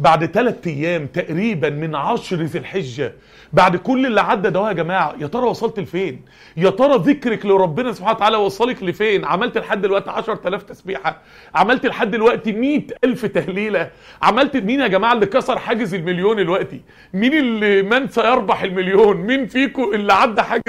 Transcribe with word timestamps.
بعد 0.00 0.24
ثلاث 0.26 0.66
أيام 0.66 1.06
تقريبا 1.06 1.70
من 1.70 1.94
عشر 1.94 2.36
ذي 2.36 2.58
الحجة 2.58 3.12
بعد 3.52 3.76
كل 3.76 4.06
اللي 4.06 4.20
عدى 4.20 4.50
ده 4.50 4.68
يا 4.68 4.72
جماعة 4.72 5.14
يا 5.20 5.26
ترى 5.26 5.42
وصلت 5.46 5.80
لفين؟ 5.80 6.22
يا 6.56 6.70
ترى 6.70 6.96
ذكرك 6.98 7.46
لربنا 7.46 7.92
سبحانه 7.92 8.16
وتعالى 8.16 8.36
وصلك 8.36 8.82
لفين؟ 8.82 9.24
عملت 9.24 9.58
لحد 9.58 9.82
دلوقتي 9.82 10.10
10000 10.10 10.62
تسبيحة 10.62 11.22
عملت 11.54 11.86
لحد 11.86 12.10
دلوقتي 12.10 12.52
100000 12.52 13.26
تهليلة 13.26 13.90
عملت 14.22 14.56
مين 14.56 14.80
يا 14.80 14.86
جماعة 14.86 15.12
اللي 15.12 15.26
كسر 15.26 15.58
حاجز 15.58 15.94
المليون 15.94 16.36
دلوقتي 16.36 16.80
مين 17.14 17.34
اللي 17.34 17.82
من 17.82 18.08
سيربح 18.08 18.62
المليون؟ 18.62 19.16
مين 19.16 19.46
فيكم 19.46 19.94
اللي 19.94 20.12
عدى 20.12 20.42
حاجز 20.42 20.62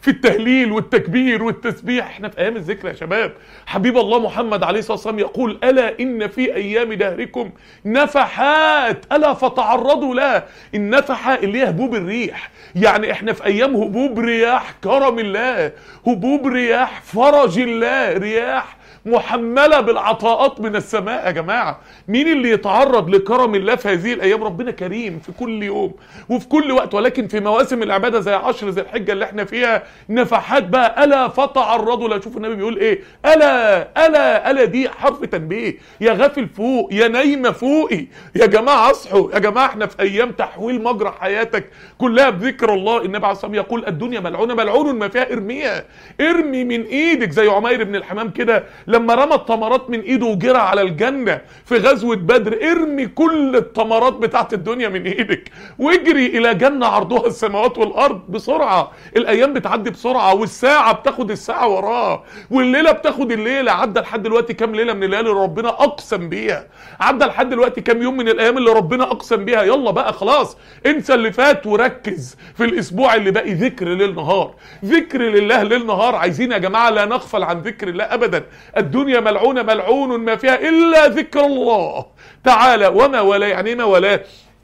في 0.00 0.08
التهليل 0.08 0.72
والتكبير 0.72 1.42
والتسبيح. 1.42 2.06
إحنا 2.06 2.28
في 2.28 2.38
أيام 2.38 2.56
الذكر 2.56 2.88
يا 2.88 2.92
شباب. 2.92 3.32
حبيب 3.66 3.96
الله 3.98 4.18
محمد 4.18 4.62
عليه 4.62 4.78
الصلاة 4.78 4.96
والسلام 4.96 5.18
يقول 5.18 5.58
ألا 5.64 6.00
إن 6.00 6.28
في 6.28 6.54
أيام 6.54 6.92
دهركم 6.92 7.50
نفحات 7.84 9.04
ألا 9.12 9.34
فتعرضوا 9.34 10.14
لها 10.14 10.46
النفحه 10.74 11.34
اللي 11.34 11.58
هي 11.60 11.68
هبوب 11.68 11.94
الريح. 11.94 12.50
يعني 12.74 13.12
إحنا 13.12 13.32
في 13.32 13.44
أيام 13.44 13.76
هبوب 13.76 14.18
رياح 14.18 14.74
كرم 14.84 15.18
الله 15.18 15.72
هبوب 16.06 16.46
رياح 16.46 17.02
فرج 17.02 17.58
الله 17.58 18.12
رياح 18.12 18.75
محملة 19.06 19.80
بالعطاءات 19.80 20.60
من 20.60 20.76
السماء. 20.76 21.26
يا 21.26 21.30
جماعة 21.30 21.80
مين 22.08 22.28
اللي 22.32 22.50
يتعرض 22.50 23.10
لكرم 23.10 23.54
الله 23.54 23.74
في 23.74 23.88
هذه 23.88 24.12
الأيام؟ 24.12 24.44
ربنا 24.44 24.70
كريم 24.70 25.18
في 25.18 25.32
كل 25.32 25.62
يوم 25.62 25.94
وفي 26.28 26.48
كل 26.48 26.72
وقت 26.72 26.94
ولكن 26.94 27.28
في 27.28 27.40
مواسم 27.40 27.82
العبادة 27.82 28.20
زي 28.20 28.34
عشر 28.34 28.68
ذي 28.68 28.80
الحجة 28.80 29.12
اللي 29.12 29.24
إحنا 29.24 29.44
فيها 29.44 29.82
نفحات 30.08 30.62
بقى 30.64 31.04
ألا 31.04 31.28
فتعرضوا 31.28 32.08
لا 32.08 32.20
شوف 32.20 32.36
النبي 32.36 32.54
بيقول 32.54 32.78
إيه؟ 32.78 33.00
ألا 33.26 34.06
ألا 34.06 34.50
ألا 34.50 34.64
دي 34.64 34.88
حرف 34.88 35.24
تنبيه. 35.24 35.74
يا 36.00 36.12
غافل 36.12 36.48
فوق 36.48 36.88
يا 36.92 37.08
نايمة 37.08 37.50
فوقي. 37.50 38.06
يا 38.36 38.46
جماعة 38.46 38.90
اصحوا. 38.90 39.32
يا 39.32 39.38
جماعة 39.38 39.66
إحنا 39.66 39.86
في 39.86 40.02
أيام 40.02 40.32
تحويل 40.32 40.82
مجرى 40.82 41.14
حياتك 41.20 41.70
كلها 41.98 42.30
بذكر 42.30 42.74
الله. 42.74 42.96
النبي 43.04 43.26
عليه 43.26 43.32
الصلاة 43.32 43.50
والسلام 43.50 43.54
يقول 43.54 43.84
الدنيا 43.86 44.20
ملعونة 44.20 44.54
ملعون 44.54 44.94
ما 44.94 45.08
فيها 45.08 45.32
ارميها 45.32 45.84
ارمي 46.20 46.64
من 46.64 46.82
إيدك 46.82 47.30
زي 47.30 47.48
عمير 47.48 47.84
بن 47.84 47.96
الحمام 47.96 48.30
كده 48.30 48.64
لما 48.96 49.14
رمى 49.14 49.34
التمرات 49.34 49.90
من 49.90 50.00
ايده 50.00 50.26
وجرى 50.26 50.58
على 50.58 50.82
الجنة 50.82 51.40
في 51.64 51.76
غزوة 51.76 52.16
بدر 52.16 52.58
ارمي 52.70 53.06
كل 53.06 53.56
التمرات 53.56 54.12
بتاعت 54.12 54.54
الدنيا 54.54 54.88
من 54.88 55.06
إيدك 55.06 55.50
واجري 55.78 56.26
إلى 56.26 56.54
جنة 56.54 56.86
عرضها 56.86 57.26
السماوات 57.26 57.78
والارض 57.78 58.20
بسرعة. 58.28 58.92
الأيام 59.16 59.52
بتعدي 59.52 59.90
بسرعة 59.90 60.34
والساعة 60.34 60.92
بتاخد 60.92 61.30
الساعة 61.30 61.68
وراها 61.68 62.24
والليلة 62.50 62.92
بتاخد 62.92 63.32
الليلة. 63.32 63.72
عدى 63.72 64.00
لحد 64.00 64.22
دلوقتي 64.22 64.54
كام 64.54 64.74
ليلة 64.74 64.92
من 64.92 65.04
الليالي 65.04 65.30
اللي 65.30 65.42
ربنا 65.42 65.68
اقسم 65.68 66.28
بيها؟ 66.28 66.66
عدى 67.00 67.24
لحد 67.24 67.48
دلوقتي 67.48 67.80
كام 67.80 68.02
يوم 68.02 68.16
من 68.16 68.28
الأيام 68.28 68.58
اللي 68.58 68.70
ربنا 68.70 69.04
اقسم 69.04 69.44
بيها؟ 69.44 69.62
يلا 69.62 69.90
بقى 69.90 70.12
خلاص 70.12 70.56
انسى 70.86 71.14
اللي 71.14 71.32
فات 71.32 71.66
وركز 71.66 72.36
في 72.54 72.64
الأسبوع 72.64 73.14
اللي 73.14 73.30
باقي. 73.30 73.52
ذكر 73.52 73.88
ليل 73.88 74.14
نهار 74.14 74.54
ذكر 74.84 75.22
لله 75.22 75.62
ليل 75.62 75.86
نهار. 75.86 76.14
عايزين 76.14 76.52
يا 76.52 76.58
جماعة 76.58 76.90
لا 76.90 77.04
نغفل 77.04 77.42
عن 77.42 77.60
ذكر 77.60 77.88
الله 77.88 78.04
ابدا. 78.04 78.44
الدنيا 78.86 79.20
ملعونة 79.20 79.62
ملعون 79.62 80.18
ما 80.18 80.36
فيها 80.36 80.68
إلا 80.68 81.06
ذكر 81.06 81.46
الله 81.46 82.06
تعالى. 82.44 82.86
وما 82.86 83.20
ولا 83.20 83.46
يعني 83.46 83.74
ما 83.74 83.84
ولا 83.84 84.20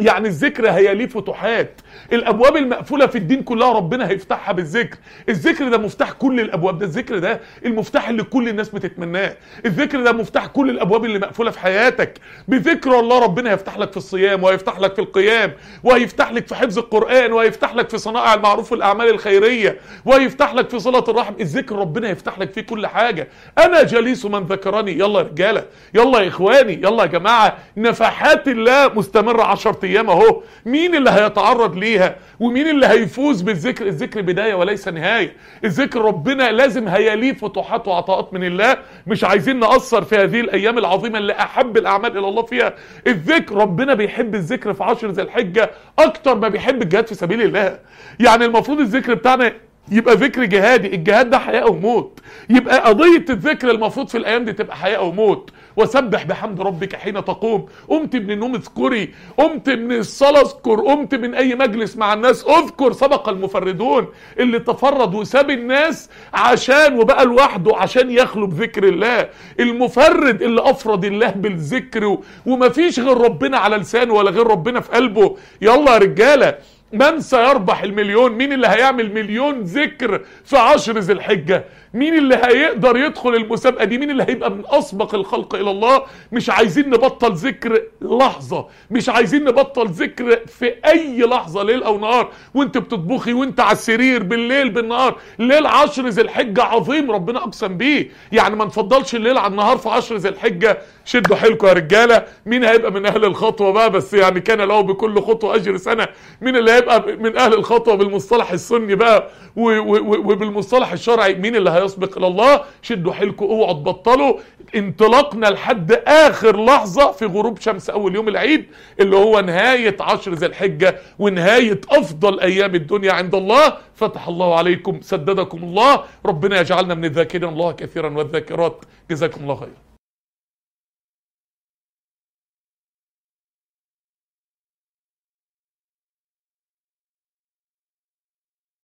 يعني 0.06 0.28
الذكر 0.28 0.70
هي 0.70 0.94
ليه 0.94 1.06
فتوحات. 1.06 1.80
الأبواب 2.12 2.56
المقفولة 2.56 3.06
في 3.06 3.18
الدين 3.18 3.42
كلها 3.42 3.72
ربنا 3.72 4.08
هيفتحها 4.08 4.52
بالذكر. 4.52 4.96
الذكر 5.28 5.68
ده 5.68 5.78
مفتاح 5.78 6.12
كل 6.12 6.40
الأبواب. 6.40 6.78
ده 6.78 6.86
الذكر 6.86 7.18
ده 7.18 7.40
المفتاح 7.64 8.08
اللي 8.08 8.22
كل 8.22 8.48
الناس 8.48 8.68
بتتمناه. 8.68 9.36
الذكر 9.66 10.02
ده 10.02 10.12
مفتاح 10.12 10.46
كل 10.46 10.70
الأبواب 10.70 11.04
اللي 11.04 11.18
مقفولة 11.18 11.50
في 11.50 11.58
حياتك. 11.60 12.18
بذكر 12.48 13.00
الله 13.00 13.18
ربنا 13.18 13.50
هيفتح 13.50 13.78
لك 13.78 13.90
في 13.90 13.96
الصيام 13.96 14.42
وهيفتح 14.42 14.78
لك 14.80 14.94
في 14.94 15.00
القيام 15.00 15.52
وهيفتح 15.84 16.32
لك 16.32 16.46
في 16.48 16.54
حفظ 16.54 16.78
القرآن 16.78 17.32
وهيفتح 17.32 17.74
لك 17.74 17.88
في 17.90 17.98
صنائع 17.98 18.34
المعروف 18.34 18.72
والأعمال 18.72 19.08
الخيرية 19.08 19.78
وهيفتح 20.04 20.54
لك 20.54 20.70
في 20.70 20.78
صله 20.78 21.04
الرحم. 21.08 21.34
الذكر 21.40 21.76
ربنا 21.76 22.08
هيفتح 22.08 22.38
لك 22.38 22.52
فيه 22.52 22.60
كل 22.60 22.86
حاجة. 22.86 23.28
أنا 23.58 23.82
جليس 23.82 24.24
من 24.24 24.40
ذكرني. 24.44 24.92
يلا 24.92 25.20
يا 25.20 25.24
رجالة. 25.24 25.64
يلا 25.94 26.20
يا 26.20 26.28
إخواني. 26.28 26.72
يلا 26.72 27.02
يا 27.02 27.08
جماعة. 27.08 27.58
نفحات 27.76 28.48
الله 28.48 28.88
مستمرة 28.94 29.42
10 29.42 29.86
أيام 29.92 30.10
اهو. 30.10 30.42
مين 30.66 30.94
اللي 30.94 31.10
هيتعرض 31.10 31.76
ليها؟ 31.76 32.16
ومين 32.40 32.68
اللي 32.68 32.86
هيفوز 32.86 33.42
بالذكر 33.42 33.86
الذكر 33.86 34.20
بداية 34.20 34.54
وليس 34.54 34.88
نهاية؟ 34.88 35.36
الذكر 35.64 36.02
ربنا 36.02 36.52
لازم 36.52 36.88
هيليه 36.88 37.32
فتوحات 37.32 37.88
وعطاءات 37.88 38.34
من 38.34 38.44
الله. 38.44 38.76
مش 39.06 39.24
عايزين 39.24 39.58
نقصر 39.58 40.02
في 40.04 40.16
هذه 40.16 40.40
الأيام 40.40 40.78
العظيمة 40.78 41.18
اللي 41.18 41.32
أحب 41.32 41.76
الأعمال 41.76 42.10
إلى 42.18 42.28
الله 42.28 42.42
فيها. 42.42 42.74
الذكر 43.06 43.54
ربنا 43.56 43.94
بيحب 43.94 44.34
الذكر 44.34 44.72
في 44.72 44.84
عشر 44.84 45.10
ذي 45.10 45.22
الحجة 45.22 45.70
أكتر 45.98 46.34
ما 46.34 46.48
بيحب 46.48 46.82
الجهاد 46.82 47.06
في 47.06 47.14
سبيل 47.14 47.42
الله. 47.42 47.78
يعني 48.20 48.44
المفروض 48.44 48.80
الذكر 48.80 49.14
بتاعنا 49.14 49.52
يبقى 49.90 50.14
ذكر 50.14 50.44
جهادي 50.44 50.94
الجهاد 50.94 51.30
ده 51.30 51.38
حياة 51.38 51.60
أو 51.60 51.74
موت 51.74 52.20
يبقى 52.50 52.78
قضية 52.80 53.24
الذكر 53.30 53.70
المفروض 53.70 54.08
في 54.08 54.18
الأيام 54.18 54.44
دي 54.44 54.52
تبقى 54.52 54.76
حياة 54.76 54.96
أو 54.96 55.12
موت 55.12 55.50
وسبح 55.76 56.24
بحمد 56.24 56.60
ربك 56.60 56.96
حين 56.96 57.14
تقوم. 57.24 57.66
قمت 57.88 58.16
من 58.16 58.30
النوم 58.30 58.54
اذكري. 58.54 59.14
قمت 59.38 59.70
من 59.70 59.92
الصلاة 59.92 60.40
اذكر. 60.40 60.80
قمت 60.80 61.14
من 61.14 61.34
أي 61.34 61.54
مجلس 61.54 61.96
مع 61.96 62.12
الناس 62.12 62.44
اذكر. 62.44 62.92
سبق 62.92 63.28
المفردون 63.28 64.06
اللي 64.38 64.58
تفرد 64.58 65.14
وساب 65.14 65.50
الناس 65.50 66.10
عشان 66.34 66.98
وبقى 66.98 67.24
لوحده 67.24 67.76
عشان 67.76 68.10
يخلو 68.10 68.46
بذكر 68.46 68.84
الله. 68.88 69.28
المفرد 69.60 70.42
اللي 70.42 70.70
أفرد 70.70 71.04
الله 71.04 71.30
بالذكر 71.30 72.18
ومفيش 72.46 73.00
غير 73.00 73.16
ربنا 73.18 73.58
على 73.58 73.76
لسانه 73.76 74.14
ولا 74.14 74.30
غير 74.30 74.46
ربنا 74.46 74.80
في 74.80 74.92
قلبه. 74.92 75.36
يلا 75.60 75.92
يا 75.92 75.98
رجالة. 75.98 76.54
من 76.92 77.20
سيربح 77.20 77.82
المليون؟ 77.82 78.32
مين 78.32 78.52
اللي 78.52 78.66
هيعمل 78.68 79.14
مليون 79.14 79.60
ذكر 79.60 80.20
في 80.44 80.56
عشر 80.58 80.98
ذي 80.98 81.12
الحجة؟ 81.12 81.64
مين 81.94 82.18
اللي 82.18 82.34
هيقدر 82.44 82.96
يدخل 82.96 83.34
المسابقة 83.34 83.84
دي؟ 83.84 83.98
مين 83.98 84.10
اللي 84.10 84.22
هيبقى 84.28 84.50
من 84.50 84.62
أسبق 84.66 85.14
الخلق 85.14 85.54
إلى 85.54 85.70
الله؟ 85.70 86.02
مش 86.32 86.50
عايزين 86.50 86.90
نبطل 86.90 87.32
ذكر 87.32 87.82
لحظة 88.02 88.66
مش 88.90 89.08
عايزين 89.08 89.44
نبطل 89.44 89.86
ذكر 89.88 90.38
في 90.46 90.74
أي 90.86 91.20
لحظة 91.20 91.62
ليل 91.62 91.82
أو 91.82 91.98
نهار. 91.98 92.30
وأنت 92.54 92.78
بتطبخي 92.78 93.32
وأنت 93.32 93.60
على 93.60 93.72
السرير 93.72 94.22
بالليل 94.22 94.70
بالنهار. 94.70 95.16
ليل 95.38 95.66
عشر 95.66 96.06
ذي 96.08 96.22
الحجة 96.22 96.62
عظيم 96.62 97.10
ربنا 97.10 97.38
أقسم 97.38 97.76
بيه. 97.76 98.10
يعني 98.32 98.56
ما 98.56 98.64
نفضلش 98.64 99.14
الليل 99.14 99.38
على 99.38 99.50
النهار 99.50 99.76
في 99.76 99.88
عشر 99.88 100.16
ذي 100.16 100.28
الحجة. 100.28 100.78
شدوا 101.04 101.36
حيلكم 101.36 101.66
يا 101.66 101.72
رجالة. 101.72 102.24
مين 102.46 102.64
هيبقى 102.64 102.92
من 102.92 103.06
أهل 103.06 103.24
الخطوة 103.24 103.72
بقى؟ 103.72 103.90
بس 103.90 104.14
يعني 104.14 104.40
كان 104.40 104.60
له 104.60 104.80
بكل 104.80 105.20
خطوة 105.20 105.54
أجر 105.54 105.76
سنة. 105.76 106.08
مين 106.40 106.56
اللي 106.56 106.70
هيبقى 106.82 107.16
من 107.16 107.36
أهل 107.36 107.54
الخطوة 107.54 107.94
بالمصطلح 107.94 108.52
السني 108.52 108.94
بقى 108.94 109.28
وبالمصطلح 109.56 110.92
الشرعي 110.92 111.34
مين 111.34 111.56
اللي 111.56 111.70
هيسبق 111.70 112.18
إلى 112.18 112.26
الله 112.26 112.60
شدوا 112.82 113.12
حيلكم 113.12 113.46
اوعوا 113.46 113.72
تبطلوا. 113.72 114.34
انطلاقنا 114.76 115.46
لحد 115.46 115.92
آخر 116.06 116.64
لحظة 116.64 117.12
في 117.12 117.26
غروب 117.26 117.60
شمس 117.60 117.90
أول 117.90 118.14
يوم 118.14 118.28
العيد 118.28 118.66
اللي 119.00 119.16
هو 119.16 119.40
نهاية 119.40 119.96
عشر 120.00 120.32
ذي 120.32 120.46
الحجة 120.46 120.96
ونهاية 121.18 121.80
أفضل 121.90 122.40
أيام 122.40 122.74
الدنيا 122.74 123.12
عند 123.12 123.34
الله. 123.34 123.76
فتح 123.94 124.28
الله 124.28 124.58
عليكم 124.58 125.00
سددكم 125.02 125.64
الله. 125.64 126.04
ربنا 126.26 126.60
يجعلنا 126.60 126.94
من 126.94 127.04
الذاكرين 127.04 127.48
الله 127.48 127.72
كثيرا 127.72 128.10
والذاكرات. 128.18 128.84
جزاكم 129.10 129.42
الله 129.42 129.54
خيرا. 129.54 129.91